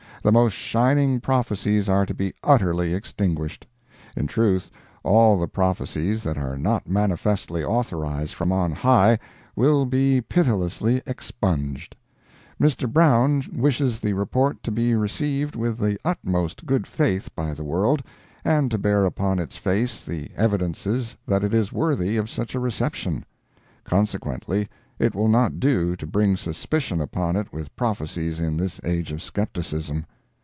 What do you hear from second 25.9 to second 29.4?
to bring suspicion upon it with prophecies in this age of